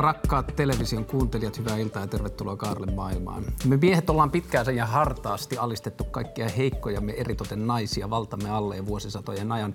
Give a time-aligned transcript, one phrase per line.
[0.00, 3.44] Rakkaat television kuuntelijat, hyvää iltaa ja tervetuloa Kaarle maailmaan.
[3.64, 8.86] Me miehet ollaan pitkään ja hartaasti alistettu kaikkia heikkoja me eritoten naisia valtamme alle ja
[8.86, 9.74] vuosisatojen ajan.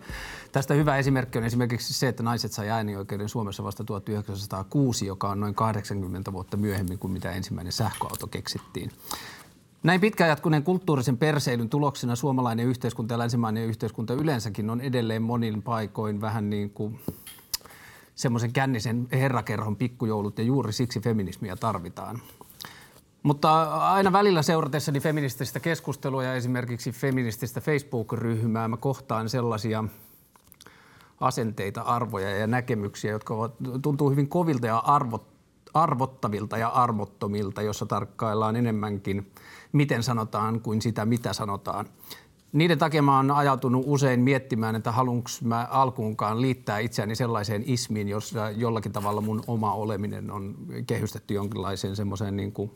[0.51, 5.39] Tästä hyvä esimerkki on esimerkiksi se, että naiset sai äänioikeuden Suomessa vasta 1906, joka on
[5.39, 8.91] noin 80 vuotta myöhemmin kuin mitä ensimmäinen sähköauto keksittiin.
[9.83, 15.61] Näin pitkään jatkuneen kulttuurisen perseilyn tuloksena suomalainen yhteiskunta ja länsimainen yhteiskunta yleensäkin on edelleen monin
[15.61, 16.99] paikoin vähän niin kuin
[18.15, 22.21] semmoisen kännisen herrakerhon pikkujoulut ja juuri siksi feminismiä tarvitaan.
[23.23, 29.83] Mutta aina välillä seuratessani feminististä keskustelua ja esimerkiksi feminististä Facebook-ryhmää mä kohtaan sellaisia
[31.19, 35.27] asenteita, arvoja ja näkemyksiä, jotka ovat, tuntuu hyvin kovilta ja arvot,
[35.73, 39.31] arvottavilta ja armottomilta, jossa tarkkaillaan enemmänkin,
[39.71, 41.85] miten sanotaan, kuin sitä, mitä sanotaan
[42.55, 48.07] niiden takia mä oon ajautunut usein miettimään, että haluanko mä alkuunkaan liittää itseäni sellaiseen ismiin,
[48.07, 50.55] jossa jollakin tavalla mun oma oleminen on
[50.87, 52.71] kehystetty jonkinlaiseen semmoiseen niin kuin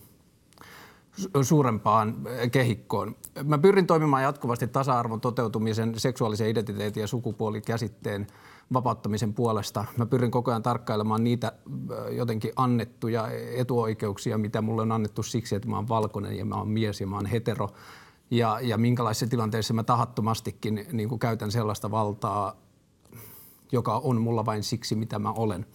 [1.41, 2.15] suurempaan
[2.51, 3.15] kehikkoon.
[3.43, 8.27] Mä pyrin toimimaan jatkuvasti tasa-arvon toteutumisen, seksuaalisen identiteetin ja sukupuolikäsitteen
[8.73, 9.85] vapauttamisen puolesta.
[9.97, 11.51] Mä pyrin koko ajan tarkkailemaan niitä
[12.11, 16.69] jotenkin annettuja etuoikeuksia, mitä mulle on annettu siksi, että mä oon valkoinen ja mä oon
[16.69, 17.69] mies ja mä oon hetero
[18.31, 22.55] ja, ja minkälaisissa tilanteissa mä tahattomastikin niin kuin käytän sellaista valtaa,
[23.71, 25.65] joka on mulla vain siksi, mitä mä olen.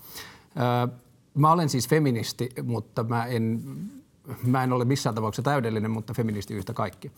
[0.56, 0.96] Öö,
[1.34, 3.62] mä olen siis feministi, mutta mä en
[4.47, 7.12] mä en ole missään tapauksessa täydellinen, mutta feministi yhtä kaikki.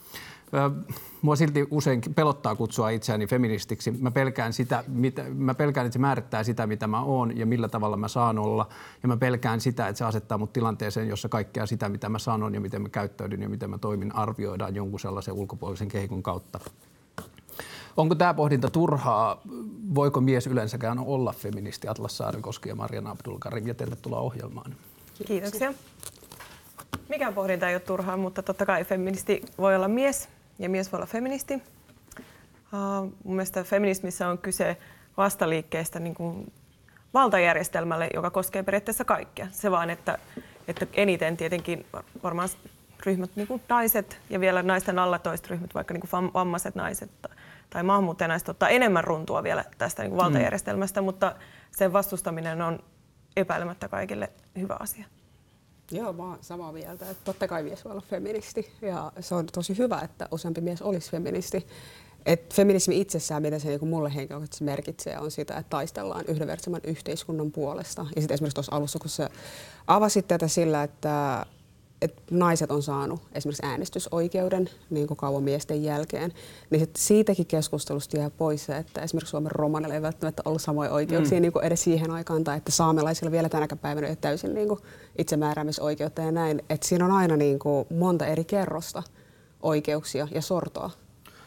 [1.22, 3.90] Mua silti usein pelottaa kutsua itseäni feministiksi.
[3.90, 7.68] Mä pelkään, sitä, mitä, mä pelkään, että se määrittää sitä, mitä mä oon ja millä
[7.68, 8.68] tavalla mä saan olla.
[9.02, 12.54] Ja mä pelkään sitä, että se asettaa mut tilanteeseen, jossa kaikkea sitä, mitä mä sanon
[12.54, 16.60] ja miten mä käyttäydyn ja miten mä toimin, arvioidaan jonkun sellaisen ulkopuolisen kehikon kautta.
[17.96, 19.40] Onko tämä pohdinta turhaa?
[19.94, 21.88] Voiko mies yleensäkään olla feministi?
[21.88, 24.74] Atlas Saarikoski ja Mariana Abdulkarim ja tervetuloa ohjelmaan.
[25.26, 25.74] Kiitoksia.
[27.08, 30.28] Mikään pohdinta ei ole turhaa, mutta totta kai feministi voi olla mies
[30.58, 31.54] ja mies voi olla feministi.
[31.54, 34.76] Uh, mun mielestä feminismissä on kyse
[35.16, 36.52] vastaliikkeestä niin kuin
[37.14, 39.46] valtajärjestelmälle, joka koskee periaatteessa kaikkia.
[39.50, 40.18] Se vaan, että,
[40.68, 41.86] että eniten tietenkin
[42.22, 42.48] varmaan
[43.06, 47.10] ryhmät, niin kuin naiset ja vielä naisten alla toiset ryhmät, vaikka niin kuin vammaiset naiset
[47.70, 51.04] tai maahanmuuttajanaiset ottaa enemmän runtua vielä tästä niin kuin valtajärjestelmästä, mm.
[51.04, 51.34] mutta
[51.70, 52.78] sen vastustaminen on
[53.36, 55.04] epäilemättä kaikille hyvä asia.
[55.90, 57.10] Joo, mä oon samaa mieltä.
[57.10, 60.82] Että totta kai mies voi olla feministi ja se on tosi hyvä, että useampi mies
[60.82, 61.66] olisi feministi.
[62.26, 67.52] Et feminismi itsessään, mitä se niin mulle henkilökohtaisesti merkitsee, on sitä, että taistellaan yhdenvertaisemman yhteiskunnan
[67.52, 68.06] puolesta.
[68.14, 69.30] Ja sitten esimerkiksi tuossa alussa, kun sä
[69.86, 71.46] avasit tätä sillä, että
[72.02, 76.32] että naiset on saanut esimerkiksi äänestysoikeuden niin kuin kauan miesten jälkeen,
[76.70, 80.90] niin sit siitäkin keskustelusta jää pois se, että esimerkiksi Suomen romanilla ei välttämättä ollut samoja
[80.90, 81.42] oikeuksia mm.
[81.42, 84.68] niin kuin edes siihen aikaan, tai että saamelaisilla vielä tänäkään päivänä ei ole täysin niin
[84.68, 84.80] kuin
[85.18, 86.62] itsemääräämisoikeutta ja näin.
[86.70, 89.02] Että siinä on aina niin kuin monta eri kerrosta
[89.62, 90.90] oikeuksia ja sortoa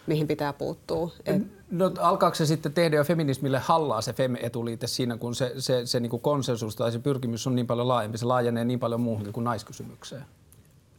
[0.10, 1.12] mihin pitää puuttua.
[1.26, 1.42] Et...
[1.72, 6.00] No, alkaako se sitten tehdä jo feminismille hallaa se FEM-etuliite siinä, kun se, se, se
[6.00, 9.34] niin kuin konsensus tai se pyrkimys on niin paljon laajempi, se laajenee niin paljon muuhunkin
[9.34, 10.26] kuin naiskysymykseen?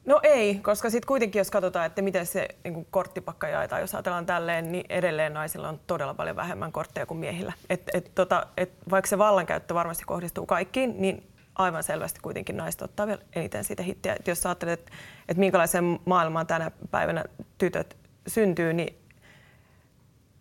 [0.06, 4.26] No ei, koska sitten kuitenkin jos katsotaan, että miten se niin korttipakka jaetaan, jos ajatellaan
[4.26, 7.53] tälleen, niin edelleen naisilla on todella paljon vähemmän kortteja kuin miehillä.
[7.70, 11.22] Et, et, tota, et, vaikka se vallankäyttö varmasti kohdistuu kaikkiin, niin
[11.54, 14.16] aivan selvästi kuitenkin naiset ottaa vielä eniten siitä hittiä.
[14.20, 14.93] Et jos ajattelet, että
[15.28, 17.25] et minkälaiseen maailmaan tänä päivänä
[17.59, 19.00] tytöt syntyy, niin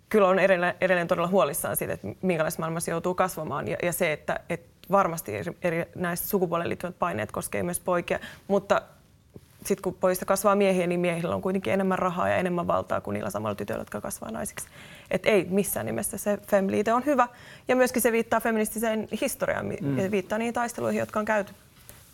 [0.10, 3.68] kyllä on edelleen, edelleen todella huolissaan siitä, että minkälaisessa maailmassa joutuu kasvamaan.
[3.68, 8.20] Ja, ja se, että, että varmasti eri, eri näistä sukupuoleen liittyvät paineet koskee myös poikia,
[8.48, 8.82] mutta
[9.66, 13.14] sitten kun pojista kasvaa miehiä, niin miehillä on kuitenkin enemmän rahaa ja enemmän valtaa kuin
[13.14, 14.68] niillä samalla tytöillä, jotka kasvaa naisiksi.
[15.12, 17.28] Et ei missään nimessä se femliite on hyvä.
[17.68, 20.00] Ja myöskin se viittaa feministiseen historiaan mm.
[20.00, 21.54] ja viittaa niihin taisteluihin, jotka on käyty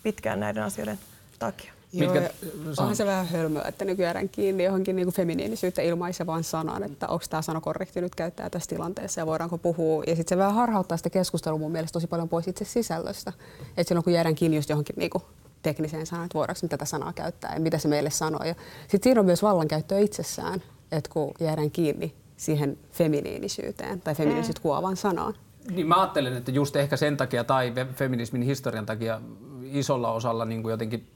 [0.02, 0.98] pitkään näiden asioiden
[1.38, 1.75] takia.
[1.92, 2.30] Joo, Mitkä,
[2.78, 7.42] onhan se vähän hölmöä, että nykyään kiinni johonkin niin feminiinisyyttä ilmaisevaan sanaan, että onko tämä
[7.42, 10.04] sana korrekti nyt käyttää tässä tilanteessa ja voidaanko puhua.
[10.06, 13.32] Ja sitten se vähän harhauttaa sitä keskustelua mun mielestä tosi paljon pois itse sisällöstä.
[13.76, 15.22] Että silloin kun jäädään kiinni just johonkin niin kuin
[15.62, 18.40] tekniseen sanaan, että voidaanko tätä sanaa käyttää ja mitä se meille sanoo.
[18.80, 20.62] Sitten siinä on myös vallankäyttöä itsessään,
[20.92, 24.62] että kun jäädään kiinni siihen feminiinisyyteen tai feminiinisyyttä mm.
[24.62, 25.34] kuvaavaan sanaan.
[25.70, 29.20] Niin mä ajattelen, että just ehkä sen takia tai feminismin historian takia
[29.62, 31.06] isolla osalla niin kuin jotenkin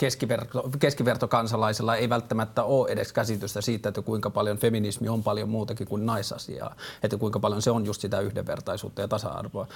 [0.00, 5.86] keskiverto, keskivertokansalaisilla ei välttämättä ole edes käsitystä siitä, että kuinka paljon feminismi on paljon muutakin
[5.86, 9.66] kuin naisasiaa, että kuinka paljon se on just sitä yhdenvertaisuutta ja tasa-arvoa.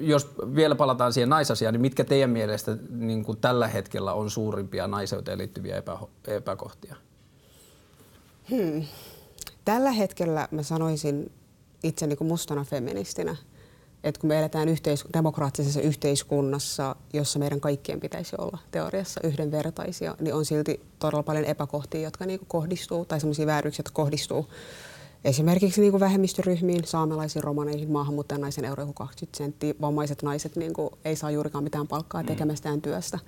[0.00, 4.86] Jos vielä palataan siihen naisasiaan, niin mitkä teidän mielestä niin kuin tällä hetkellä on suurimpia
[4.86, 6.96] naiseuteen liittyviä epä, epäkohtia?
[8.50, 8.84] Hmm.
[9.64, 11.32] Tällä hetkellä mä sanoisin
[11.82, 13.36] itse niin kuin mustana feministinä,
[14.04, 20.34] että kun me eletään yhteis- demokraattisessa yhteiskunnassa, jossa meidän kaikkien pitäisi olla teoriassa yhdenvertaisia, niin
[20.34, 24.48] on silti todella paljon epäkohtia, jotka niin kuin kohdistuu, tai sellaisia vääryyksiä, jotka kohdistuu
[25.24, 27.88] esimerkiksi niin kuin vähemmistöryhmiin, saamelaisiin, romaneihin,
[28.38, 32.26] naisen euro 20 senttiä, vammaiset naiset niin kuin ei saa juurikaan mitään palkkaa mm.
[32.26, 33.18] tekemästään työstä.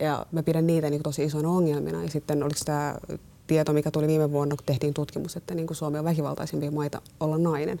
[0.00, 2.02] Ja mä pidän niitä niin kuin tosi isoina ongelmina.
[2.02, 2.96] Ja sitten oliko tämä
[3.46, 7.02] tieto, mikä tuli viime vuonna, kun tehtiin tutkimus, että niin kuin Suomi on väkivaltaisimpia maita
[7.20, 7.80] olla nainen.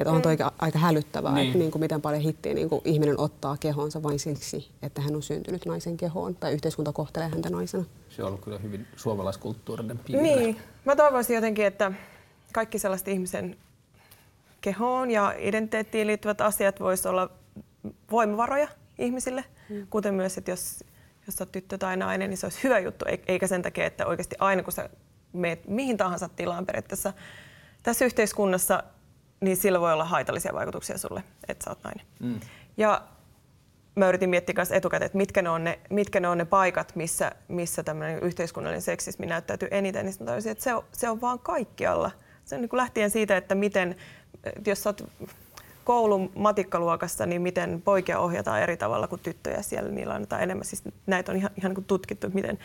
[0.00, 0.28] Että on mm.
[0.28, 1.46] aika, aika hälyttävää, niin.
[1.46, 5.16] että niin kuin miten paljon hittiä niin kuin ihminen ottaa kehonsa vain siksi, että hän
[5.16, 7.84] on syntynyt naisen kehoon tai yhteiskunta kohtelee häntä naisena.
[8.08, 10.22] Se on ollut kyllä hyvin suomalaiskulttuurinen piirre.
[10.22, 10.56] Niin.
[10.84, 11.92] Mä toivoisin jotenkin, että
[12.52, 13.56] kaikki sellaiset ihmisen
[14.60, 17.30] kehoon ja identiteettiin liittyvät asiat voisi olla
[18.10, 18.68] voimavaroja
[18.98, 19.86] ihmisille, mm.
[19.90, 20.84] kuten myös, että jos,
[21.26, 24.36] jos olet tyttö tai nainen, niin se olisi hyvä juttu, eikä sen takia, että oikeasti
[24.38, 24.88] aina kun sä
[25.32, 27.12] meet mihin tahansa tilaan periaatteessa
[27.82, 28.82] tässä yhteiskunnassa,
[29.40, 32.06] niin sillä voi olla haitallisia vaikutuksia sulle, että sä oot nainen.
[32.20, 32.40] Mm.
[32.76, 33.02] Ja
[33.94, 36.96] mä yritin miettiä myös etukäteen, että mitkä ne on ne, mitkä ne, on ne paikat,
[36.96, 41.38] missä, missä tämmöinen yhteiskunnallinen seksismi näyttäytyy eniten, niin mä että se on, se on vaan
[41.38, 42.10] kaikkialla.
[42.44, 43.96] Se on niin kuin lähtien siitä, että miten,
[44.66, 45.04] jos sä oot
[45.84, 50.64] koulun matikkaluokassa, niin miten poikia ohjataan eri tavalla kuin tyttöjä siellä, niillä annetaan enemmän.
[50.64, 52.58] Siis näitä on ihan, ihan niin tutkittu, että miten,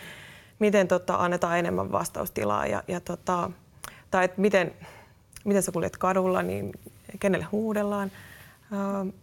[0.59, 3.51] miten tota, annetaan enemmän vastaustilaa ja, ja tota,
[4.11, 4.73] tai että miten,
[5.45, 6.71] miten sä kuljet kadulla, niin
[7.19, 8.11] kenelle huudellaan.
[8.71, 9.13] Uh,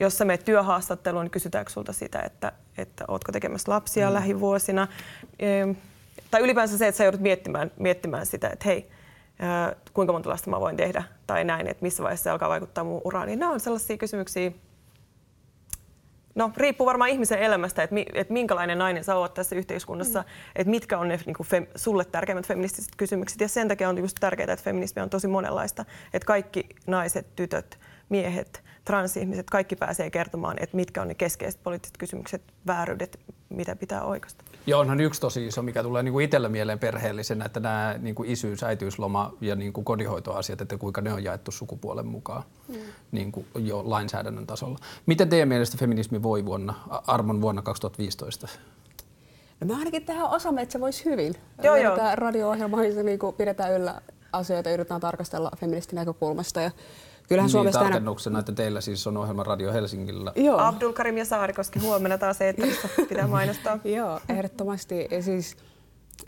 [0.00, 4.14] jos sä menet työhaastatteluun, niin kysytäänkö sulta sitä, että, että ootko tekemässä lapsia mm.
[4.14, 4.88] lähivuosina.
[5.68, 5.76] Uh,
[6.30, 8.90] tai ylipäänsä se, että sä joudut miettimään, miettimään sitä, että hei,
[9.92, 13.00] kuinka monta lasta mä voin tehdä tai näin, että missä vaiheessa se alkaa vaikuttaa mun
[13.04, 13.26] uraan.
[13.26, 14.52] Niin nämä on sellaisia kysymyksiä,
[16.34, 20.26] No, riippuu varmaan ihmisen elämästä, että, mi, että minkälainen nainen sä oot tässä yhteiskunnassa, mm.
[20.56, 23.40] että mitkä on ne niin kuin fem, sulle tärkeimmät feministiset kysymykset.
[23.40, 25.84] Ja sen takia on just tärkeää, että feminismi on tosi monenlaista.
[26.12, 27.78] Että kaikki naiset, tytöt,
[28.08, 34.02] miehet, transihmiset, kaikki pääsee kertomaan, että mitkä on ne keskeiset poliittiset kysymykset, vääryydet, mitä pitää
[34.02, 34.44] oikaista.
[34.68, 38.14] Ja onhan yksi tosi iso, mikä tulee niin kuin itsellä mieleen perheellisenä, että nämä niin
[38.14, 42.74] kuin isyys, äitiysloma ja niin kuin kodinhoitoasiat, että kuinka ne on jaettu sukupuolen mukaan mm.
[43.12, 44.78] niin kuin jo lainsäädännön tasolla.
[45.06, 46.74] Miten teidän mielestä feminismi voi vuonna,
[47.06, 48.48] Armon vuonna 2015?
[49.60, 51.34] No mä ainakin tähän osaamme, että se voisi hyvin.
[51.62, 51.96] Joo, joo.
[52.14, 54.00] radio-ohjelma, niin pidetään yllä
[54.32, 56.60] asioita, yritetään tarkastella feministin näkökulmasta.
[56.60, 56.70] Ja
[57.28, 58.40] Kyllähän niin, Suomessa tarkennuksena, aina...
[58.40, 60.32] että teillä siis on ohjelma Radio Helsingillä.
[60.36, 60.58] Joo.
[60.58, 62.66] Abdul Karim ja Saarikoski huomenna taas että
[63.08, 63.78] pitää mainostaa.
[63.96, 65.08] Joo, ehdottomasti.
[65.10, 65.56] Ja siis,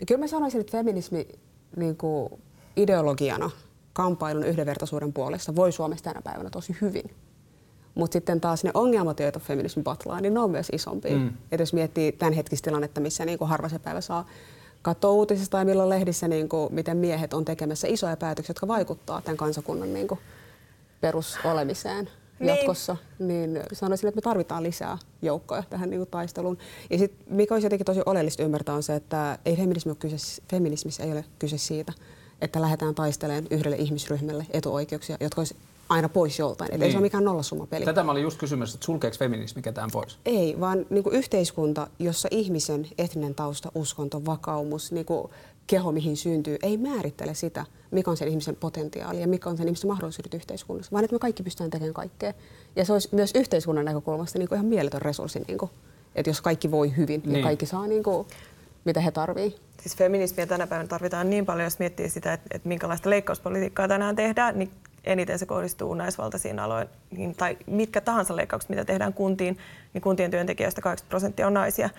[0.07, 1.27] kyllä mä sanoisin, että feminismi
[1.75, 2.29] niin kuin
[2.75, 3.49] ideologiana
[3.93, 7.15] kampailun yhdenvertaisuuden puolesta voi Suomessa tänä päivänä tosi hyvin.
[7.95, 11.17] Mutta sitten taas ne ongelmat, joita feminismi patlaa, niin ne on myös isompia.
[11.17, 11.33] Mm.
[11.51, 14.25] Et jos miettii tämän hetkistä tilannetta, missä niin kuin harva se päivä saa
[14.81, 19.21] katsoa uutisista tai milloin lehdissä, niin kuin, miten miehet on tekemässä isoja päätöksiä, jotka vaikuttaa
[19.21, 20.19] tämän kansakunnan niin kuin,
[21.01, 22.09] perusolemiseen
[22.39, 22.47] niin.
[22.47, 26.57] jatkossa, niin sanoisin, että me tarvitaan lisää joukkoja tähän niin kuin taisteluun.
[26.89, 30.41] Ja sitten mikä olisi jotenkin tosi oleellista ymmärtää on se, että ei feminismi ole kyse,
[30.51, 31.93] feminismissä ei ole kyse siitä,
[32.41, 35.55] että lähdetään taistelemaan yhdelle ihmisryhmälle etuoikeuksia, jotka olisi
[35.89, 36.71] aina pois joltain.
[36.71, 36.83] Niin.
[36.83, 37.85] Ei se ole mikään nollasummapeli.
[37.85, 40.17] Tätä mä olin just kysymässä, että sulkeeko feminismi ketään pois?
[40.25, 45.31] Ei, vaan niin kuin yhteiskunta, jossa ihmisen etninen tausta, uskonto, vakaumus, niin kuin
[45.71, 49.67] keho, mihin syntyy, ei määrittele sitä, mikä on sen ihmisen potentiaali ja mikä on sen
[49.67, 52.33] ihmisen mahdollisuudet yhteiskunnassa, vaan että me kaikki pystytään tekemään kaikkea.
[52.75, 55.71] Ja se olisi myös yhteiskunnan näkökulmasta niin kuin ihan mieletön resurssi, niin kuin,
[56.15, 58.27] että jos kaikki voi hyvin, niin, niin kaikki saa niin kuin,
[58.85, 59.61] mitä he tarvitsevat.
[59.81, 64.15] Siis feminismiä tänä päivänä tarvitaan niin paljon, jos miettii sitä, että, että minkälaista leikkauspolitiikkaa tänään
[64.15, 64.71] tehdään, niin
[65.03, 69.57] eniten se kohdistuu naisvaltaisiin aloihin, tai mitkä tahansa leikkaukset, mitä tehdään kuntiin,
[69.93, 71.89] niin kuntien työntekijöistä 80 prosenttia on naisia.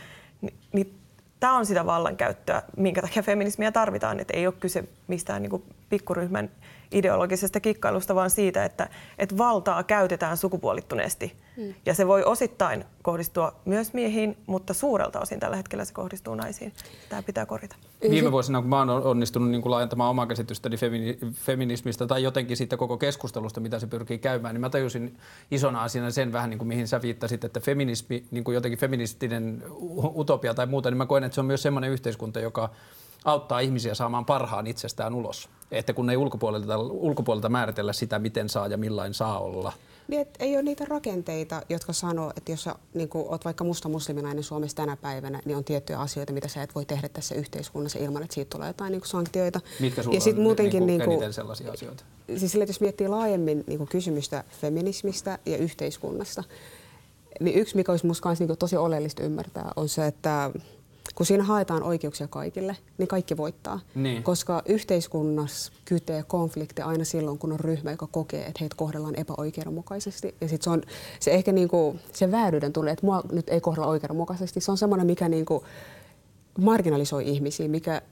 [0.41, 1.02] Ni, niin
[1.43, 4.21] tämä on sitä vallankäyttöä, minkä takia feminismiä tarvitaan.
[4.21, 6.51] Että ei ole kyse mistään niin pikkuryhmän
[6.93, 11.37] ideologisesta kikkailusta, vaan siitä, että, että valtaa käytetään sukupuolittuneesti.
[11.57, 11.75] Hmm.
[11.87, 16.73] Ja se voi osittain kohdistua myös miehiin, mutta suurelta osin tällä hetkellä se kohdistuu naisiin.
[17.09, 17.77] Tämä pitää korjata.
[18.11, 20.77] Viime vuosina, kun mä oon onnistunut niin kuin laajentamaan omaa käsitystäni
[21.33, 25.19] feminismistä tai jotenkin siitä koko keskustelusta, mitä se pyrkii käymään, niin mä tajusin
[25.51, 29.63] isona asiana sen vähän, niin kuin mihin sä viittasit, että feminismi, niin kuin jotenkin feministinen
[30.17, 32.71] utopia tai muuta, niin mä koen, että se on myös semmoinen yhteiskunta, joka
[33.25, 35.49] auttaa ihmisiä saamaan parhaan itsestään ulos.
[35.71, 39.73] Että kun ei ulkopuolelta, ulkopuolelta määritellä sitä, miten saa ja millain saa olla.
[40.09, 43.89] Niin, että ei ole niitä rakenteita, jotka sanoo, että jos sä niin oot vaikka musta
[43.89, 47.99] musliminainen Suomessa tänä päivänä, niin on tiettyjä asioita, mitä sä et voi tehdä tässä yhteiskunnassa
[47.99, 49.61] ilman, että siitä tulee jotain niin sanktioita.
[49.81, 52.05] Mitkä sulla ja sit on muutenkin, niin kuin, niin kuin, sellaisia asioita?
[52.37, 56.45] Siis sille, että jos miettii laajemmin niin kuin kysymystä feminismistä ja yhteiskunnasta,
[57.41, 60.51] niin yksi, mikä olisi musta niin tosi oleellista ymmärtää, on se, että
[61.23, 63.81] kun siinä haetaan oikeuksia kaikille, niin kaikki voittaa.
[63.95, 64.23] Niin.
[64.23, 70.35] Koska yhteiskunnassa kytee konflikti aina silloin, kun on ryhmä, joka kokee, että heitä kohdellaan epäoikeudenmukaisesti.
[70.41, 70.83] Ja sitten se on
[71.21, 74.61] se ehkä niinku, se vääryyden tunne, että mua nyt ei kohdella oikeudenmukaisesti.
[74.61, 75.65] Se on semmoinen, mikä niinku
[76.59, 78.03] marginalisoi ihmisiä, mikä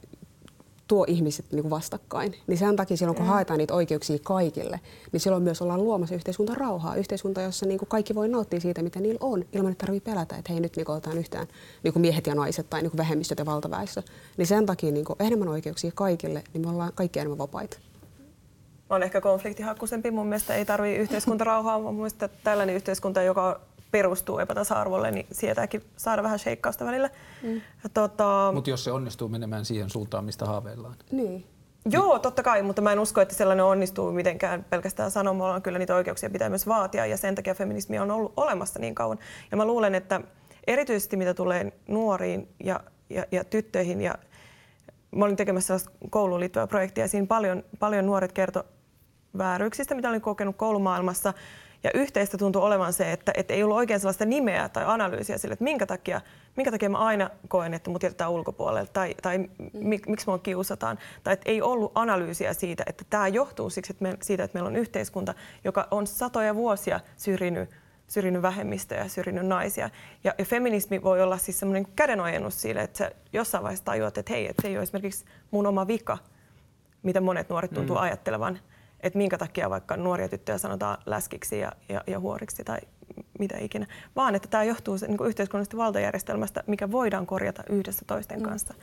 [0.91, 2.35] tuo ihmiset niin kuin vastakkain.
[2.47, 4.81] Niin sen takia silloin, kun haetaan niitä oikeuksia kaikille,
[5.13, 6.97] niin silloin myös ollaan luomassa yhteiskunta rauhaa.
[6.97, 10.37] Yhteiskunta, jossa niin kuin kaikki voi nauttia siitä, mitä niillä on, ilman että tarvitsee pelätä,
[10.37, 11.47] että hei nyt niin otetaan yhtään
[11.83, 14.03] niin kuin miehet ja naiset tai niin kuin vähemmistöt ja valtaväestö.
[14.37, 17.79] Niin sen takia niin kuin enemmän oikeuksia kaikille, niin me ollaan kaikki enemmän vapaita.
[18.91, 20.11] On ehkä konfliktihakkuisempi.
[20.11, 21.79] Mun mielestä ei tarvitse yhteiskuntarauhaa.
[21.79, 27.11] Mun mielestä tällainen yhteiskunta, joka perustuu epätasa-arvolle, niin sieltäkin saada vähän sheikkausta välillä.
[27.43, 27.61] Mm.
[27.95, 28.51] Tota...
[28.55, 30.95] Mutta jos se onnistuu menemään siihen suuntaan, mistä haaveillaan.
[31.11, 31.45] Niin.
[31.91, 35.61] Joo, totta kai, mutta mä en usko, että sellainen onnistuu mitenkään pelkästään sanomalla.
[35.61, 39.19] Kyllä niitä oikeuksia pitää myös vaatia ja sen takia feminismi on ollut olemassa niin kauan.
[39.51, 40.21] Ja mä luulen, että
[40.67, 42.81] erityisesti mitä tulee nuoriin ja,
[43.11, 44.15] ja, ja tyttöihin ja
[45.17, 45.77] mä olin tekemässä
[46.11, 48.65] kouluun liittyvää projektia ja siinä paljon, paljon nuoret kertoi
[49.39, 51.35] vääryyksistä, mitä olin kokenut koulumaailmassa
[51.85, 55.53] ja yhteistä tuntui olevan se, että, että ei ollut oikein sellaista nimeä tai analyysiä sille,
[55.53, 56.21] että minkä takia,
[56.57, 60.99] minkä takia mä aina koen, että mut jätetään ulkopuolelle tai, tai mik, miksi mua kiusataan.
[61.25, 64.69] Tai että ei ollut analyysiä siitä, että tämä johtuu siksi, että me, siitä, että meillä
[64.69, 65.35] on yhteiskunta,
[65.65, 67.71] joka on satoja vuosia syrjinyt
[68.11, 69.91] syrjinyt vähemmistöjä, syrjinyt naisia.
[70.25, 74.33] Ja, ja feminismi voi olla siis semmoinen kädenojennus sille, että sä jossain vaiheessa tajuat, että
[74.33, 76.19] hei, että se ei ole esimerkiksi mun oma vika,
[77.03, 78.03] mitä monet nuoret tuntuu mm.
[78.03, 78.59] ajattelevan,
[79.03, 82.79] että minkä takia vaikka nuoria tyttöjä sanotaan läskiksi ja, ja, ja huoriksi tai
[83.39, 88.45] mitä ikinä, vaan että tämä johtuu niin yhteiskunnallisesta valtajärjestelmästä, mikä voidaan korjata yhdessä toisten mm.
[88.45, 88.75] kanssa.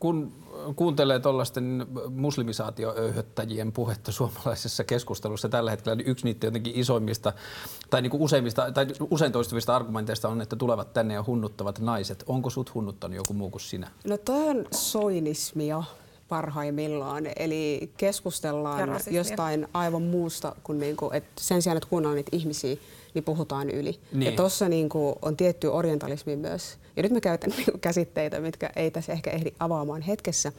[0.00, 0.32] Kun
[0.76, 7.32] kuuntelee tuollaisten muslimisaatioöyhöttäjien puhetta suomalaisessa keskustelussa tällä hetkellä, niin yksi niitä jotenkin isoimmista
[7.90, 12.24] tai niin kuin useimmista tai usein toistuvista argumenteista on, että tulevat tänne ja hunnuttavat naiset.
[12.26, 13.90] Onko sut hunnuttanut joku muu kuin sinä?
[14.08, 15.82] No toi on soinismia
[16.28, 17.24] parhaimmillaan.
[17.36, 22.76] Eli keskustellaan jostain aivan muusta kuin niinku, että sen sijaan, että kuunnellaan niitä ihmisiä,
[23.14, 24.00] niin puhutaan yli.
[24.12, 24.30] Niin.
[24.30, 26.78] Ja tuossa niinku on tietty orientalismi myös.
[26.96, 30.52] Ja nyt mä käytän niinku käsitteitä, mitkä ei tässä ehkä ehdi avaamaan hetkessä.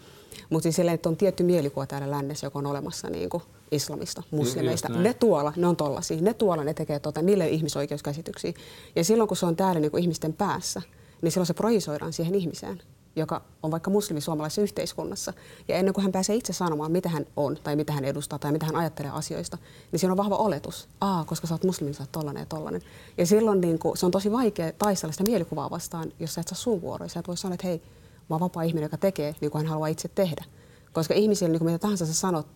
[0.50, 4.90] Mutta siis silleen, että on tietty mielikuva täällä lännessä, joka on olemassa niinku islamista, muslimeista.
[4.90, 6.22] Ne tuolla, ne on tollasia.
[6.22, 8.54] Ne tuolla, ne tekee tota, niille ihmisoikeuskäsityksiä.
[8.96, 10.82] Ja silloin, kun se on täällä niinku ihmisten päässä,
[11.22, 12.82] niin silloin se projisoidaan siihen ihmiseen
[13.16, 15.34] joka on vaikka muslimi suomalaisessa yhteiskunnassa.
[15.68, 18.52] Ja ennen kuin hän pääsee itse sanomaan, mitä hän on tai mitä hän edustaa tai
[18.52, 19.58] mitä hän ajattelee asioista,
[19.92, 20.88] niin siinä on vahva oletus.
[21.02, 22.82] Aa, koska sä oot muslimi, sä oot tollanen ja tollanen.
[23.18, 26.48] Ja silloin niin kuin, se on tosi vaikea taistella sitä mielikuvaa vastaan, jos sä et
[26.48, 27.10] saa sun vuoroja.
[27.10, 27.82] Sä et voi sanoa, että hei,
[28.30, 30.46] mä oon vapaa ihminen, joka tekee niin kuin hän haluaa itse tehdä.
[30.94, 32.48] Koska ihmisille, niin kuin mitä tahansa sä sanot,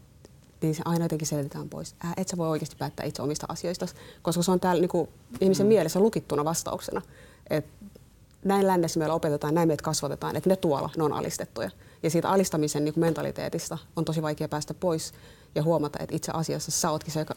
[0.61, 1.95] niin se aina jotenkin selitetään pois.
[2.03, 3.87] Ää, et sä voi oikeasti päättää itse omista asioista,
[4.21, 5.09] koska se on täällä niin kuin,
[5.41, 5.69] ihmisen mm.
[5.69, 7.01] mielessä lukittuna vastauksena.
[7.49, 7.65] Et
[8.43, 11.69] näin lännessä meillä opetetaan, näin meitä kasvatetaan, että ne tuolla, ne on alistettuja.
[12.03, 15.13] Ja siitä alistamisen niin mentaliteetista on tosi vaikea päästä pois
[15.55, 17.35] ja huomata, että itse asiassa sä ootkin se, joka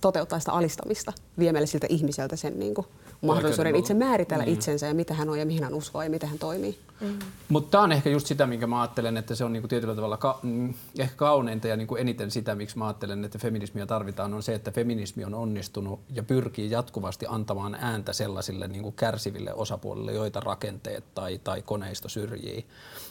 [0.00, 2.86] toteuttaa sitä alistamista viemällä siltä ihmiseltä sen niin kuin,
[3.22, 4.52] mahdollisuuden itse määritellä mm.
[4.52, 6.78] itsensä ja mitä hän on ja mihin hän uskoo ja miten hän toimii.
[7.00, 7.18] Mm.
[7.48, 10.16] Mutta tämä on ehkä just sitä, minkä mä ajattelen, että se on niinku tietyllä tavalla
[10.16, 14.42] ka- mm, ehkä kauneinta ja niinku eniten sitä, miksi mä ajattelen, että feminismiä tarvitaan, on
[14.42, 20.40] se, että feminismi on onnistunut ja pyrkii jatkuvasti antamaan ääntä sellaisille niinku kärsiville osapuolille, joita
[20.40, 22.66] rakenteet tai, tai koneisto syrjii.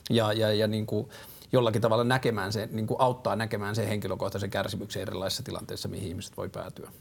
[0.10, 1.10] Ja, ja, ja niinku,
[1.51, 6.38] jollakin tavalla näkemään se, niin kuin auttaa näkemään sen henkilökohtaisen kärsimyksen erilaisissa tilanteissa, mihin ihmiset
[6.38, 6.91] voi päätyä.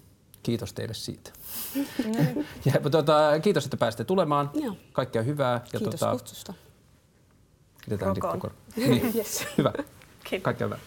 [0.43, 1.31] Kiitos teille siitä.
[2.65, 4.51] ja, tuota, kiitos, että pääsitte tulemaan.
[4.55, 4.77] Joo.
[4.93, 5.53] Kaikkea hyvää.
[5.53, 6.55] Ja, kiitos tuota, kutsusta.
[7.85, 8.15] Pidetään
[8.77, 9.13] Niin.
[9.17, 9.47] yes.
[9.59, 9.73] Hyvä.
[10.25, 10.43] Kiitos.
[10.45, 10.79] Kaikkea hyvää.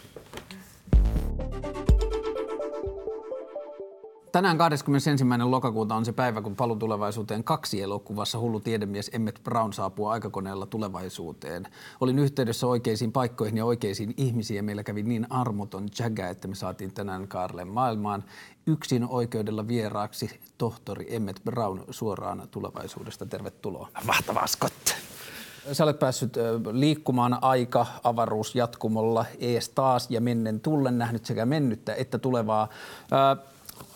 [4.34, 5.24] Tänään 21.
[5.44, 10.66] lokakuuta on se päivä, kun Palu tulevaisuuteen kaksi elokuvassa hullu tiedemies Emmet Brown saapuu aikakoneella
[10.66, 11.66] tulevaisuuteen.
[12.00, 16.54] Olin yhteydessä oikeisiin paikkoihin ja oikeisiin ihmisiin ja meillä kävi niin armoton jägä, että me
[16.54, 18.24] saatiin tänään Kaarlen maailmaan
[18.66, 23.26] yksin oikeudella vieraaksi tohtori Emmet Brown suoraan tulevaisuudesta.
[23.26, 23.88] Tervetuloa.
[24.06, 24.88] Mahtavaa, Scott.
[25.72, 26.36] Sä olet päässyt
[26.72, 32.68] liikkumaan aika avaruus jatkumolla ees taas ja mennen tullen nähnyt sekä mennyttä että tulevaa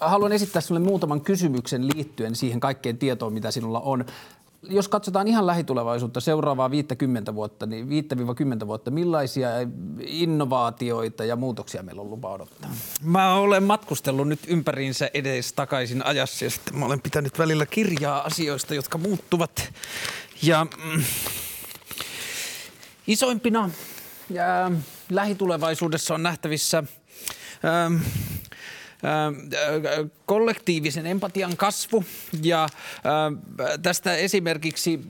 [0.00, 4.04] haluan esittää sinulle muutaman kysymyksen liittyen siihen kaikkeen tietoon, mitä sinulla on.
[4.62, 7.88] Jos katsotaan ihan lähitulevaisuutta, seuraavaa 50 vuotta, niin
[8.62, 9.48] 5-10 vuotta, millaisia
[10.00, 12.70] innovaatioita ja muutoksia meillä on lupa odottaa?
[13.02, 18.22] Mä olen matkustellut nyt ympäriinsä edes takaisin ajassa ja sitten mä olen pitänyt välillä kirjaa
[18.22, 19.72] asioista, jotka muuttuvat.
[20.42, 21.04] Ja mm,
[23.06, 23.70] isoimpina
[24.30, 24.70] ja
[25.10, 26.84] lähitulevaisuudessa on nähtävissä
[27.64, 28.02] ähm,
[30.26, 32.04] kollektiivisen empatian kasvu
[32.42, 32.68] ja
[33.82, 35.00] tästä esimerkiksi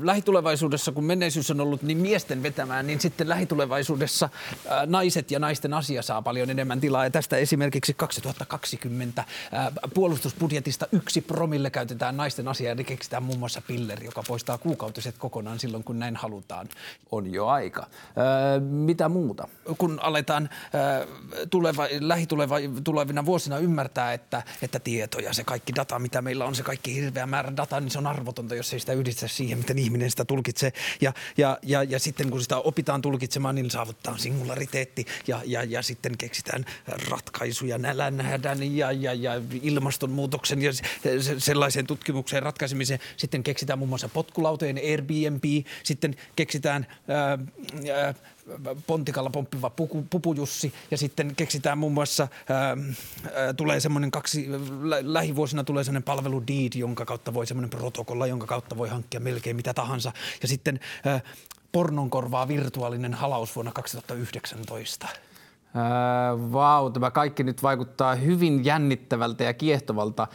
[0.00, 4.28] lähitulevaisuudessa, kun menneisyys on ollut niin miesten vetämään, niin sitten lähitulevaisuudessa
[4.86, 7.04] naiset ja naisten asia saa paljon enemmän tilaa.
[7.04, 9.24] Ja tästä esimerkiksi 2020
[9.94, 15.58] puolustusbudjetista yksi promille käytetään naisten asiaa ja keksitään muun muassa pilleri, joka poistaa kuukautiset kokonaan
[15.58, 16.68] silloin, kun näin halutaan.
[17.12, 17.86] On jo aika.
[18.60, 19.48] mitä muuta?
[19.78, 20.48] Kun aletaan
[21.50, 26.54] tuleva, lähituleva, tulevina vuosina ymmärtää, että, että tieto ja se kaikki data, mitä meillä on,
[26.54, 29.78] se kaikki hirveä määrä dataa, niin se on arvotonta, jos ei sitä yhdistä siihen, miten
[29.78, 30.72] ihminen sitä tulkitsee.
[31.00, 35.82] Ja, ja, ja, ja sitten kun sitä opitaan tulkitsemaan, niin saavutetaan singulariteetti ja, ja, ja
[35.82, 36.64] sitten keksitään
[37.10, 39.32] ratkaisuja nälänhädän ja, ja, ja
[39.62, 40.70] ilmastonmuutoksen ja
[41.38, 43.00] sellaiseen tutkimukseen ratkaisemiseen.
[43.16, 45.44] Sitten keksitään muun muassa potkulautojen Airbnb,
[45.82, 47.38] sitten keksitään ää,
[47.94, 48.14] ää,
[48.86, 52.58] pontikalla pomppiva puku, pupujussi ja sitten keksitään muun muassa, ää,
[53.36, 54.46] ää, tulee semmoinen kaksi,
[54.82, 59.20] lä, lähivuosina tulee semmoinen palvelu Deed, jonka kautta voi semmoinen protokolla, jonka kautta voi hankkia
[59.20, 61.20] melkein mitä tahansa ja sitten ää,
[61.72, 65.08] pornon korvaa virtuaalinen halaus vuonna 2019.
[66.52, 70.26] Vau, wow, tämä kaikki nyt vaikuttaa hyvin jännittävältä ja kiehtovalta.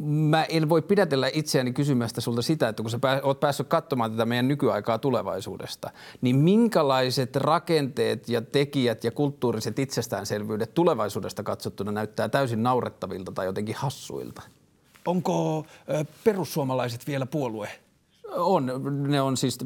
[0.00, 4.24] Mä en voi pidätellä itseäni kysymästä sulta sitä, että kun sä oot päässyt katsomaan tätä
[4.24, 12.62] meidän nykyaikaa tulevaisuudesta, niin minkälaiset rakenteet ja tekijät ja kulttuuriset itsestäänselvyydet tulevaisuudesta katsottuna näyttää täysin
[12.62, 14.42] naurettavilta tai jotenkin hassuilta?
[15.06, 15.66] Onko
[16.24, 17.68] perussuomalaiset vielä puolue?
[18.36, 18.70] On.
[19.08, 19.58] Ne on siis,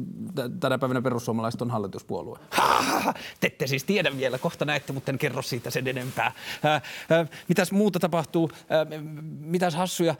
[0.59, 2.39] tänä päivänä perussuomalaiset on hallituspuolue.
[3.39, 6.31] Te ette siis tiedä vielä, kohta näette, mutta en kerro siitä sen enempää.
[6.65, 9.03] Äh, äh, mitäs muuta tapahtuu, äh,
[9.39, 10.15] mitäs hassuja.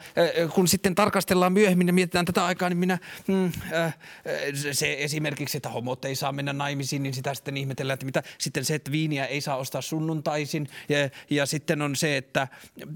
[0.54, 3.52] Kun sitten tarkastellaan myöhemmin ja mietitään tätä aikaa, niin minä, mm,
[4.72, 8.22] se esimerkiksi, että homot ei saa mennä naimisiin, niin sitä sitten ihmetellään, että mitä.
[8.38, 12.48] Sitten se, että viiniä ei saa ostaa sunnuntaisin ja, ja sitten on se, että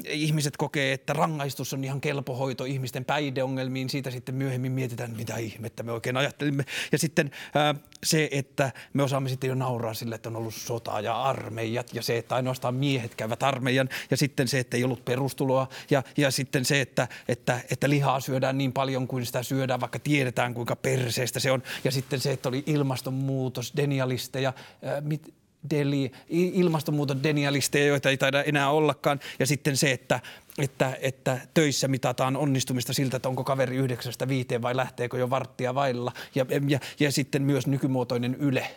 [0.08, 3.90] ihmiset kokee, että rangaistus on ihan kelpo hoito ihmisten päihdeongelmiin.
[3.90, 6.64] Siitä sitten myöhemmin mietitään, mitä ihmettä me oikein ajattelimme.
[6.92, 11.00] Ja sitten ää, se, että me osaamme sitten jo nauraa sille, että on ollut sota
[11.00, 15.04] ja armeijat ja se, että ainoastaan miehet käyvät armeijan ja sitten se, että ei ollut
[15.04, 19.80] perustuloa ja, ja sitten se, että, että, että lihaa syödään niin paljon kuin sitä syödään,
[19.80, 21.62] vaikka tiedetään kuinka perseestä se on.
[21.84, 24.52] Ja sitten se, että oli ilmastonmuutos, denialisteja,
[24.82, 25.34] ää, mit,
[25.70, 29.20] deli, ilmastonmuuton denialisteja, joita ei taida enää ollakaan.
[29.38, 30.20] Ja sitten se, että,
[30.58, 35.74] että, että töissä mitataan onnistumista siltä, että onko kaveri yhdeksästä viiteen vai lähteekö jo varttia
[35.74, 36.12] vailla.
[36.34, 38.70] Ja, ja, ja sitten myös nykymuotoinen Yle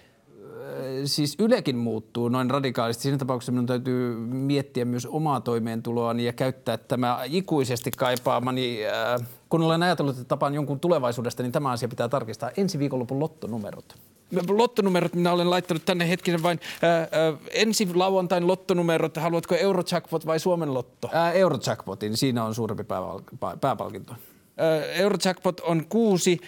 [1.06, 3.04] siis Ylekin muuttuu noin radikaalisti.
[3.04, 8.80] Siinä tapauksessa minun täytyy miettiä myös omaa toimeentuloani ja käyttää tämä ikuisesti kaipaamani.
[8.86, 12.52] Äh, kun olen ajatellut, että tapaan jonkun tulevaisuudesta, niin tämä asia pitää tarkistaa.
[12.58, 13.96] Ensi viikonlopun lottonumerot
[14.50, 16.60] lottonumerot minä olen laittanut tänne hetkinen vain.
[16.82, 17.08] Ää, ää,
[17.52, 21.10] ensi lauantain lottonumerot, haluatko Eurojackpot vai Suomen lotto?
[21.14, 24.14] Ää, Eurojackpotin, siinä on suurempi pääpal- pääpalkinto.
[24.96, 26.42] Eurojackpot on 6,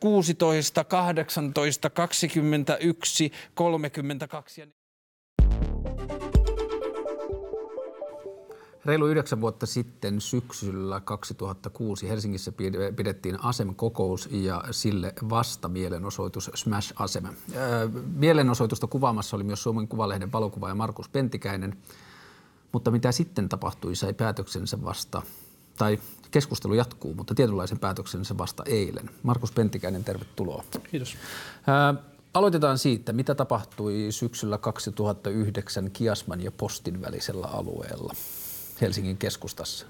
[0.00, 4.79] 16, 18, 21, 32.
[8.84, 12.52] Reilu yhdeksän vuotta sitten syksyllä 2006 Helsingissä
[12.96, 17.24] pidettiin ASEM-kokous ja sille vasta mielenosoitus Smash ASEM.
[18.14, 21.76] Mielenosoitusta kuvaamassa oli myös Suomen Kuvalehden valokuvaaja Markus Pentikäinen,
[22.72, 25.22] mutta mitä sitten tapahtui, sai päätöksensä vasta,
[25.78, 25.98] tai
[26.30, 29.10] keskustelu jatkuu, mutta tietynlaisen päätöksensä vasta eilen.
[29.22, 30.64] Markus Pentikäinen, tervetuloa.
[30.90, 31.16] Kiitos.
[32.34, 38.14] Aloitetaan siitä, mitä tapahtui syksyllä 2009 Kiasman ja Postin välisellä alueella.
[38.80, 39.86] Helsingin keskustassa?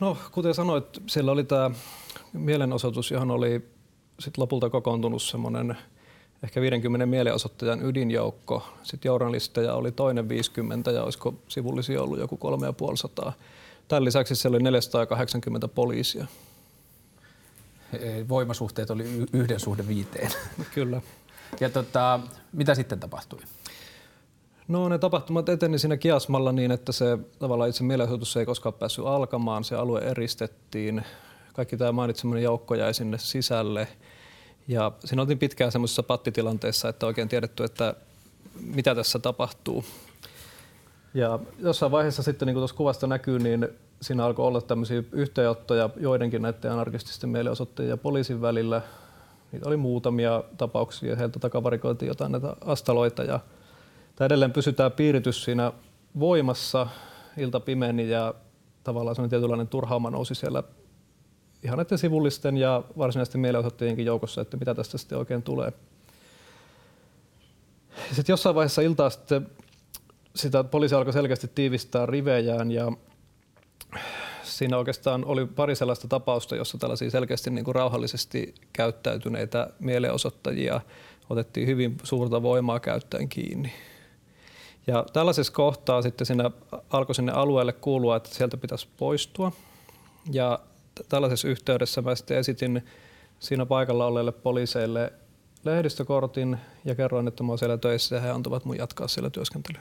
[0.00, 1.70] No, kuten sanoit, siellä oli tämä
[2.32, 3.70] mielenosoitus, johon oli
[4.18, 5.76] sit lopulta kokoontunut semmoinen
[6.42, 8.62] ehkä 50 mielenosoittajan ydinjoukko.
[8.82, 13.32] Sitten journalisteja oli toinen 50 ja olisiko sivullisia ollut joku 3500.
[13.88, 16.26] Tämän lisäksi siellä oli 480 poliisia.
[18.28, 20.30] Voimasuhteet oli yhden suhde viiteen.
[20.74, 21.00] Kyllä.
[21.60, 22.20] Ja tota,
[22.52, 23.40] mitä sitten tapahtui?
[24.70, 29.06] No ne tapahtumat eteni siinä kiasmalla niin, että se tavallaan itse mielenosoitus ei koskaan päässyt
[29.06, 29.64] alkamaan.
[29.64, 31.04] Se alue eristettiin.
[31.52, 33.88] Kaikki tämä mainitsemani joukko jäi sinne sisälle.
[34.68, 37.94] Ja siinä oltiin pitkään semmoisessa pattitilanteessa, että oikein tiedetty, että
[38.60, 39.84] mitä tässä tapahtuu.
[41.14, 43.68] Ja jossain vaiheessa sitten, niin kuin tuossa kuvasta näkyy, niin
[44.02, 48.82] siinä alkoi olla tämmöisiä yhteenottoja joidenkin näiden anarkististen mielenosoittajien ja poliisin välillä.
[49.52, 53.40] Niitä oli muutamia tapauksia, heiltä takavarikoitiin jotain näitä astaloita ja
[54.20, 55.72] Tämä edelleen pysytään piiritys siinä
[56.18, 56.86] voimassa
[57.36, 58.34] ilta pimeni ja
[58.84, 60.62] tavallaan sellainen tietynlainen turhauma nousi siellä
[61.62, 65.72] ihan näiden sivullisten ja varsinaisten mielenosoittajienkin joukossa, että mitä tästä sitten oikein tulee.
[68.12, 69.48] Sitten jossain vaiheessa iltaa sitten
[70.36, 72.92] sitä poliisi alkoi selkeästi tiivistää rivejään ja
[74.42, 80.80] siinä oikeastaan oli pari sellaista tapausta, jossa tällaisia selkeästi niin kuin rauhallisesti käyttäytyneitä mielenosoittajia
[81.30, 83.72] otettiin hyvin suurta voimaa käyttäen kiinni.
[84.90, 86.50] Ja tällaisessa kohtaa sitten siinä
[86.90, 89.52] alkoi sinne alueelle kuulua, että sieltä pitäisi poistua.
[90.32, 90.58] Ja
[91.08, 92.84] tällaisessa yhteydessä mä sitten esitin
[93.40, 95.12] siinä paikalla olleille poliiseille
[95.64, 99.80] lehdistökortin ja kerroin, että mä oon siellä töissä ja he antavat mun jatkaa siellä työskentelyä.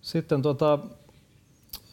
[0.00, 0.78] Sitten tota,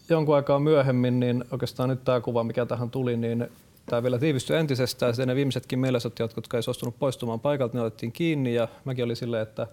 [0.09, 3.47] jonkun aikaa myöhemmin, niin oikeastaan nyt tämä kuva, mikä tähän tuli, niin
[3.85, 5.13] tämä vielä tiivistyi entisestään.
[5.13, 9.15] Sitten ne viimeisetkin mielesottajat, jotka ei suostunut poistumaan paikalta, ne otettiin kiinni ja mäkin oli
[9.15, 9.67] silleen, että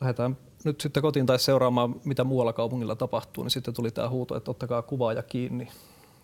[0.00, 4.36] lähdetään nyt sitten kotiin tai seuraamaan, mitä muualla kaupungilla tapahtuu, niin sitten tuli tämä huuto,
[4.36, 5.68] että ottakaa kuvaaja kiinni.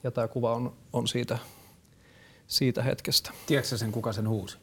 [0.03, 1.39] Ja tämä kuva on, on siitä,
[2.47, 3.31] siitä hetkestä.
[3.47, 4.59] Tiedätkö sen, kuka sen huusi?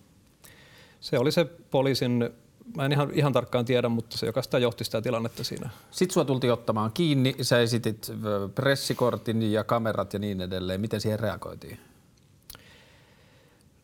[1.00, 2.30] Se oli se poliisin,
[2.76, 5.70] mä en ihan, ihan tarkkaan tiedä, mutta se, joka sitä johti sitä tilannetta siinä.
[5.92, 8.12] Sitten sua tultiin ottamaan kiinni, sä esitit
[8.56, 10.82] pressikortin ja kamerat ja niin edelleen.
[10.82, 11.80] Miten siihen reagoitiin?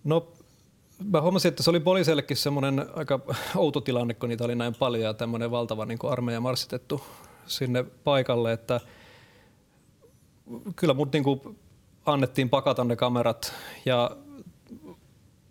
[0.03, 0.27] No
[1.03, 3.19] mä huomasin, että se oli poliiseillekin semmoinen aika
[3.55, 7.03] outo tilanne, kun niitä oli näin paljon ja tämmöinen valtava niin armeija marssitettu
[7.45, 8.79] sinne paikalle, että
[10.75, 11.57] kyllä mut niin kuin
[12.05, 13.53] annettiin pakata ne kamerat,
[13.85, 14.11] ja,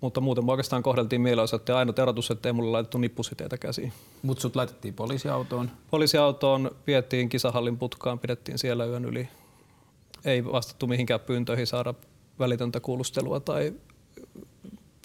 [0.01, 3.93] mutta muuten oikeastaan kohdeltiin mielenosoitteen ainut erotus, että ei mulle laitettu nippusiteitä käsiin.
[4.23, 5.71] Mutta sut laitettiin poliisiautoon?
[5.91, 9.29] Poliisiautoon vietiin kisahallin putkaan, pidettiin siellä yön yli.
[10.25, 11.95] Ei vastattu mihinkään pyyntöihin saada
[12.39, 13.73] välitöntä kuulustelua tai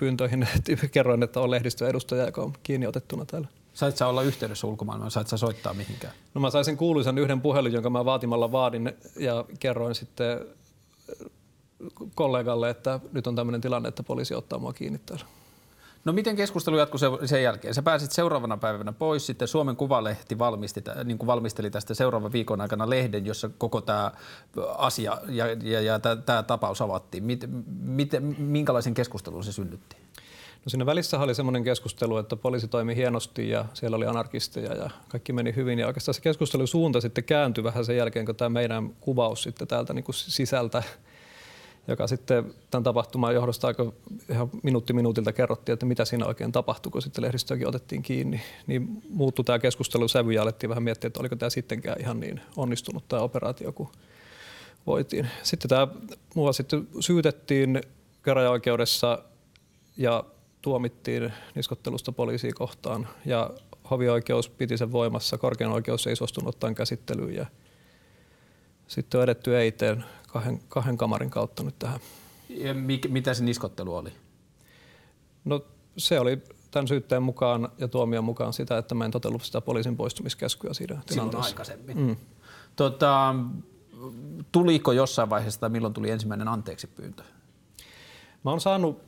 [0.01, 0.47] pyyntöihin
[0.91, 3.47] kerroin, että on lehdistöedustaja, joka on kiinni otettuna täällä.
[3.73, 6.13] Sait sä olla yhteydessä ulkomaailmaan, sait sä soittaa mihinkään?
[6.33, 10.39] No mä sain sen kuuluisan yhden puhelun, jonka mä vaatimalla vaadin ja kerroin sitten
[12.15, 15.25] kollegalle, että nyt on tämmöinen tilanne, että poliisi ottaa mua kiinni täällä.
[16.05, 17.73] No miten keskustelu jatkui sen jälkeen?
[17.73, 22.61] Sä pääsit seuraavana päivänä pois, sitten Suomen Kuvalehti valmisti, niin kuin valmisteli tästä seuraavan viikon
[22.61, 24.11] aikana lehden, jossa koko tämä
[24.77, 27.23] asia ja, ja, ja tämä tapaus avattiin.
[27.23, 27.45] Mit,
[27.81, 29.95] mit, minkälaisen keskustelun se synnytti?
[30.65, 34.89] No siinä välissä oli semmoinen keskustelu, että poliisi toimi hienosti ja siellä oli anarkisteja ja
[35.07, 35.79] kaikki meni hyvin.
[35.79, 39.67] Ja oikeastaan se keskustelun suunta sitten kääntyi vähän sen jälkeen, kun tämä meidän kuvaus sitten
[39.67, 40.83] täältä niin kuin sisältä
[41.87, 43.93] joka sitten tämän tapahtuman johdosta aika
[44.29, 48.41] ihan minuutti minuutilta kerrottiin, että mitä siinä oikein tapahtui, kun sitten lehdistöäkin otettiin kiinni.
[48.67, 52.41] Niin muuttui tämä keskustelu sävy ja alettiin vähän miettiä, että oliko tämä sittenkään ihan niin
[52.57, 53.89] onnistunut tämä operaatio kuin
[54.87, 55.29] voitiin.
[55.43, 55.87] Sitten tämä
[56.35, 57.81] mua sitten syytettiin
[58.23, 59.23] käräjäoikeudessa
[59.97, 60.23] ja
[60.61, 63.49] tuomittiin niskottelusta poliisiin kohtaan ja
[63.89, 67.45] hovioikeus piti sen voimassa, korkein oikeus ei suostunut ottaen käsittelyyn ja
[68.87, 71.99] sitten on edetty eiteen kahden, kahden kamarin kautta nyt tähän.
[72.49, 74.09] Ja mikä, mitä se niskottelu oli?
[75.45, 75.65] No
[75.97, 76.41] se oli
[76.71, 81.01] tämän syytteen mukaan ja tuomion mukaan sitä, että mä en totellut sitä poliisin poistumiskäskyä siinä
[81.09, 81.97] Silloin aikaisemmin.
[81.97, 82.15] Mm.
[82.75, 83.35] Tota,
[84.51, 87.23] tuliko jossain vaiheessa tai milloin tuli ensimmäinen anteeksi pyyntö?
[88.43, 89.01] Mä oon saanut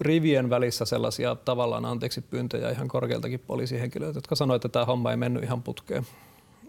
[0.00, 5.16] rivien välissä sellaisia tavallaan anteeksi pyyntöjä ihan korkealtakin poliisihenkilöitä, jotka sanoivat, että tämä homma ei
[5.16, 6.06] mennyt ihan putkeen.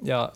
[0.04, 0.34] Ja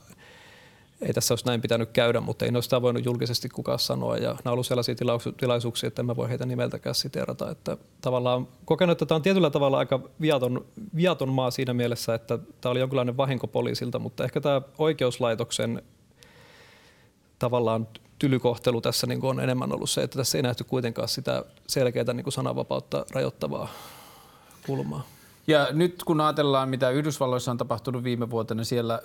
[1.02, 4.18] ei tässä olisi näin pitänyt käydä, mutta ei sitä voinut julkisesti kukaan sanoa.
[4.18, 4.96] Ja nämä ollut sellaisia
[5.38, 7.52] tilaisuuksia, että en mä voi heitä nimeltäkään siteerata.
[7.52, 12.40] Että tavallaan kokenut, että tämä on tietyllä tavalla aika viaton, viaton maa siinä mielessä, että
[12.62, 15.82] tämä oli jonkinlainen vahinko poliisilta, mutta ehkä tämä oikeuslaitoksen
[17.40, 17.88] tavallaan
[18.20, 22.32] tylykohtelu tässä niin on enemmän ollut se, että tässä ei nähty kuitenkaan sitä selkeää niin
[22.32, 23.70] sananvapautta rajoittavaa
[24.66, 25.08] kulmaa.
[25.48, 29.00] Ja nyt kun ajatellaan, mitä Yhdysvalloissa on tapahtunut viime, vuotena, siellä,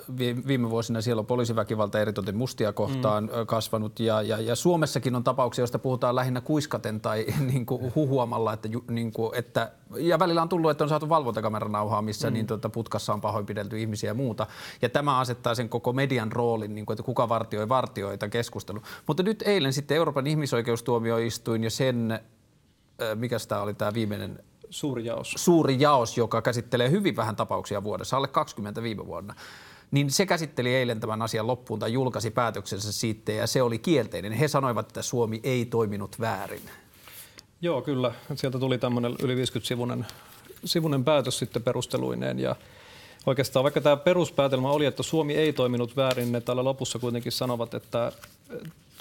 [0.46, 3.46] viime vuosina, siellä on poliisiväkivalta eritoten mustia kohtaan mm.
[3.46, 4.00] kasvanut.
[4.00, 8.68] Ja, ja, ja Suomessakin on tapauksia, joista puhutaan lähinnä kuiskaten tai niin kuin huhuamalla, että,
[8.88, 12.34] niin kuin, että ja välillä on tullut, että on saatu valvontakameranauhaa, missä mm.
[12.34, 14.46] niin, tuota, putkassa on pahoinpidelty ihmisiä ja muuta.
[14.82, 18.82] Ja tämä asettaa sen koko median roolin, niin kuin, että kuka vartioi vartioita keskustelu.
[19.06, 22.20] Mutta nyt eilen sitten Euroopan ihmisoikeustuomioistuin ja sen,
[23.14, 24.38] mikä tämä oli tämä viimeinen
[24.70, 25.34] Suuri jaos.
[25.36, 29.34] Suuri jaos, joka käsittelee hyvin vähän tapauksia vuodessa, alle 20 viime vuonna.
[29.90, 34.32] Niin se käsitteli eilen tämän asian loppuun tai julkaisi päätöksensä siitä ja se oli kielteinen.
[34.32, 36.70] He sanoivat, että Suomi ei toiminut väärin.
[37.60, 38.12] Joo, kyllä.
[38.34, 40.06] Sieltä tuli tämmöinen yli 50-sivunen
[40.64, 42.56] sivunen päätös sitten perusteluineen ja
[43.26, 47.74] Oikeastaan vaikka tämä peruspäätelmä oli, että Suomi ei toiminut väärin, ne täällä lopussa kuitenkin sanovat,
[47.74, 48.12] että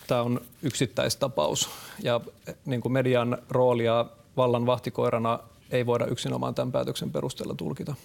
[0.07, 1.69] tämä on yksittäistapaus
[2.03, 2.21] ja
[2.65, 4.05] niin kuin median roolia
[4.37, 5.39] vallan vahtikoirana
[5.71, 7.95] ei voida yksinomaan tämän päätöksen perusteella tulkita.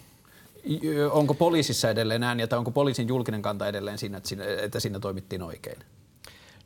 [1.11, 4.99] Onko poliisissa edelleen ääniä tai onko poliisin julkinen kanta edelleen siinä, että siinä, että siinä
[4.99, 5.79] toimittiin oikein?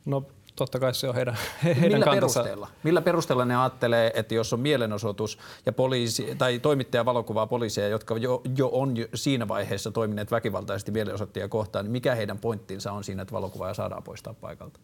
[0.04, 0.24] No
[0.56, 2.40] totta kai se on heidän, heidän Millä kantansa.
[2.40, 2.68] perusteella?
[2.82, 8.16] Millä perusteella ne ajattelee, että jos on mielenosoitus ja poliisi, tai toimittaja valokuvaa poliiseja, jotka
[8.16, 13.04] jo, jo on jo siinä vaiheessa toimineet väkivaltaisesti mielenosoittajia kohtaan, niin mikä heidän pointtinsa on
[13.04, 14.80] siinä, että valokuvaaja saadaan poistaa paikalta?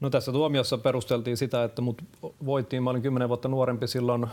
[0.00, 2.02] No tässä tuomiossa perusteltiin sitä, että mut
[2.44, 4.26] voitiin, mä olin kymmenen vuotta nuorempi silloin,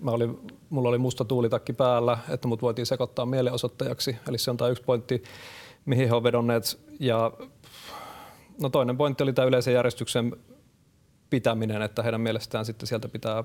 [0.00, 0.38] mä olin,
[0.70, 4.16] mulla oli musta tuulitakki päällä, että mut voitiin sekoittaa mielenosoittajaksi.
[4.28, 5.22] Eli se on tämä yksi pointti,
[5.84, 6.80] mihin he on vedonneet.
[7.00, 7.32] Ja
[8.62, 10.36] no toinen pointti oli tämä yleisen järjestyksen
[11.30, 13.44] pitäminen, että heidän mielestään sitten sieltä pitää,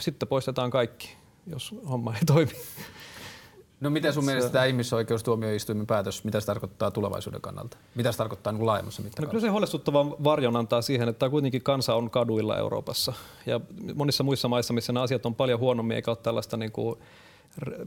[0.00, 2.52] sitten poistetaan kaikki, jos homma ei toimi.
[3.80, 7.76] No miten sun mielestä tämä ihmisoikeustuomioistuimen päätös, mitä se tarkoittaa tulevaisuuden kannalta?
[7.94, 9.30] Mitä se tarkoittaa niin laajemmassa No mittakaavassa?
[9.30, 13.12] kyllä se huolestuttava varjon antaa siihen, että kuitenkin kansa on kaduilla Euroopassa.
[13.46, 13.60] Ja
[13.94, 16.98] monissa muissa maissa, missä nämä asiat on paljon huonommin, eikä ole tällaista niin kuin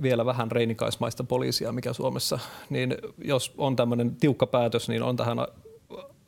[0.01, 5.37] vielä vähän reinikaismaista poliisia, mikä Suomessa, niin jos on tämmöinen tiukka päätös, niin on tähän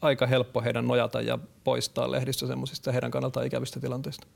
[0.02, 4.28] aika helppo heidän nojata ja poistaa lehdistä semmoisista heidän kannaltaan ikävistä tilanteista.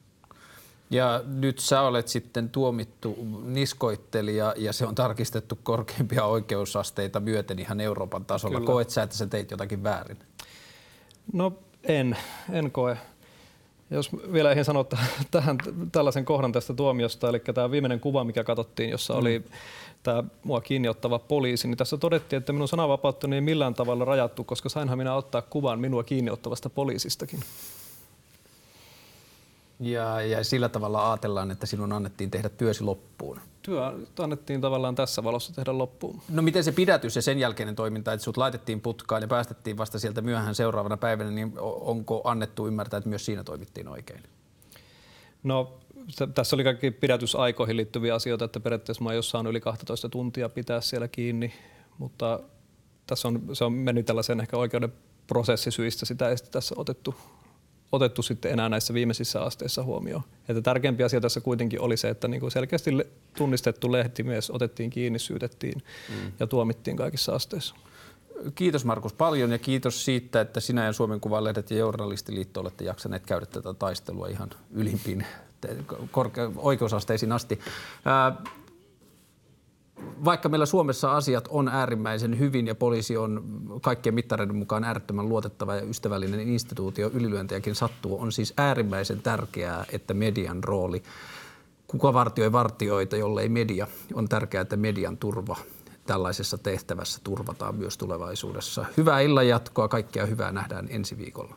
[0.90, 7.80] Ja nyt sä olet sitten tuomittu niskoittelija ja se on tarkistettu korkeimpia oikeusasteita myöten ihan
[7.80, 8.60] Euroopan tasolla.
[8.60, 8.68] Kyllä.
[8.68, 10.18] Koet sä, että sä teit jotakin väärin?
[11.34, 12.18] No en,
[12.52, 12.98] en koe.
[13.92, 15.58] Jos vielä eihin sanoa täh- tähän
[15.92, 19.44] tällaisen kohdan tästä tuomiosta, eli tämä viimeinen kuva, mikä katsottiin, jossa oli
[20.04, 24.44] tämä mua kiinni ottava poliisi, niin tässä todettiin, että minun sananvapauttani ei millään tavalla rajattu,
[24.44, 27.40] koska sainhan minä ottaa kuvan minua kiinni ottavasta poliisistakin.
[29.80, 33.42] Ja, ja sillä tavalla ajatellaan, että sinun annettiin tehdä työsi loppuun.
[33.62, 33.82] Työ
[34.20, 36.22] annettiin tavallaan tässä valossa tehdä loppuun.
[36.30, 40.00] No miten se pidätys ja sen jälkeinen toiminta, että sut laitettiin putkaan ja päästettiin vasta
[40.00, 44.24] sieltä myöhään seuraavana päivänä, niin onko annettu ymmärtää, että myös siinä toimittiin oikein?
[45.44, 45.78] No
[46.10, 50.50] se, tässä oli kaikki pidätysaikoihin liittyviä asioita, että periaatteessa mä oon jossain yli 12 tuntia
[50.50, 51.54] pitää siellä kiinni,
[51.98, 52.40] mutta
[53.08, 54.94] tässä on, se on mennyt tällaisen ehkä oikeuden
[55.28, 57.16] prosessisyistä, sitä ei tässä otettu,
[57.92, 60.24] otettu sitten enää näissä viimeisissä asteissa huomioon.
[60.50, 62.92] Että tärkeämpi asia tässä kuitenkin oli se, että niin kuin selkeästi
[63.38, 66.32] tunnistettu lehtimies otettiin kiinni, syytettiin mm.
[66.40, 67.76] ja tuomittiin kaikissa asteissa.
[68.56, 73.26] Kiitos Markus paljon ja kiitos siitä, että sinä ja Suomen Kuvalehdet ja Journalistiliitto olette jaksaneet
[73.26, 75.26] käydä tätä taistelua ihan ylimpiin
[76.12, 77.60] korke- oikeusasteisiin asti.
[78.06, 78.36] Ää,
[80.26, 83.44] vaikka meillä Suomessa asiat on äärimmäisen hyvin ja poliisi on
[83.82, 90.14] kaikkien mittareiden mukaan äärettömän luotettava ja ystävällinen instituutio, ylilyöntejäkin sattuu, on siis äärimmäisen tärkeää, että
[90.14, 91.04] median rooli,
[91.88, 95.56] kuka vartioi vartioita, jollei media, on tärkeää, että median turva
[96.06, 98.86] tällaisessa tehtävässä turvataan myös tulevaisuudessa.
[98.98, 101.56] Hyvää illan jatkoa, kaikkea hyvää nähdään ensi viikolla.